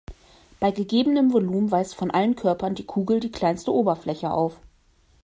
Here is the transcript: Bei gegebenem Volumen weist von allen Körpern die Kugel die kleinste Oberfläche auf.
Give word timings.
Bei 0.59 0.71
gegebenem 0.71 1.31
Volumen 1.31 1.69
weist 1.69 1.93
von 1.93 2.09
allen 2.09 2.35
Körpern 2.35 2.73
die 2.73 2.87
Kugel 2.87 3.19
die 3.19 3.29
kleinste 3.29 3.71
Oberfläche 3.71 4.31
auf. 4.31 4.59